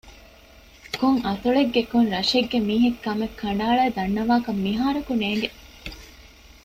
[0.97, 5.49] ކޮން އަތޮޅެއްގެ ކޮން ރަށެއްގެ މީހެއް ކަމެއް ކަނޑައަޅައި ދަންނަވާކަށް މިހާރަކު ނޭނގެ